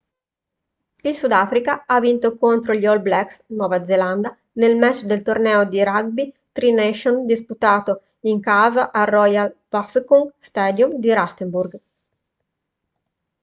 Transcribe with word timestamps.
il 1.03 1.13
sudafrica 1.15 1.83
ha 1.85 1.99
vinto 1.99 2.35
contro 2.35 2.73
gli 2.73 2.87
all 2.87 3.03
blacks 3.03 3.43
nuova 3.49 3.83
zelanda 3.85 4.35
nel 4.53 4.75
match 4.75 5.03
del 5.03 5.21
torneo 5.21 5.63
di 5.65 5.83
rugby 5.83 6.33
tri 6.51 6.71
nations 6.73 7.23
disputato 7.25 8.01
in 8.21 8.39
casa 8.41 8.91
al 8.91 9.05
royal 9.05 9.55
bafokeng 9.69 10.33
stadium 10.39 10.95
di 10.95 11.13
rustenburg 11.13 11.79